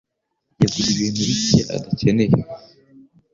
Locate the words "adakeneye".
1.75-2.39